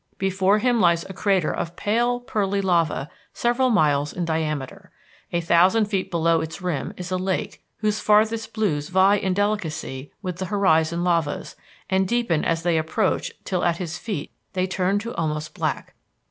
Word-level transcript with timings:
Before 0.17 0.57
him 0.57 0.81
lies 0.81 1.05
a 1.07 1.13
crater 1.13 1.53
of 1.53 1.75
pale 1.75 2.19
pearly 2.21 2.59
lava 2.59 3.07
several 3.35 3.69
miles 3.69 4.11
in 4.11 4.25
diameter. 4.25 4.89
A 5.31 5.41
thousand 5.41 5.85
feet 5.85 6.09
below 6.09 6.41
its 6.41 6.59
rim 6.59 6.91
is 6.97 7.11
a 7.11 7.19
lake 7.19 7.63
whose 7.81 7.99
farthest 7.99 8.51
blues 8.51 8.89
vie 8.89 9.17
in 9.17 9.35
delicacy 9.35 10.11
with 10.23 10.37
the 10.37 10.45
horizon 10.45 11.03
lavas, 11.03 11.55
and 11.87 12.07
deepen 12.07 12.43
as 12.43 12.63
they 12.63 12.79
approach 12.79 13.31
till 13.43 13.63
at 13.63 13.77
his 13.77 13.99
feet 13.99 14.31
they 14.53 14.65
turn 14.65 14.97
to 14.97 15.13
almost 15.13 15.53
black. 15.53 15.93